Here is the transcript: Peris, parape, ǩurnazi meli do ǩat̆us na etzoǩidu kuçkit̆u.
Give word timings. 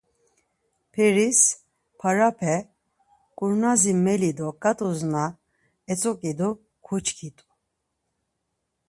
Peris, 0.91 1.41
parape, 1.99 2.55
ǩurnazi 3.37 3.93
meli 4.03 4.31
do 4.37 4.47
ǩat̆us 4.61 4.99
na 5.13 5.23
etzoǩidu 5.91 6.49
kuçkit̆u. 6.85 7.45